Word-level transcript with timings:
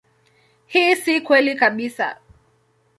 Hii 0.71 0.95
si 1.01 1.13
kweli 1.25 1.53
kabisa. 1.59 2.07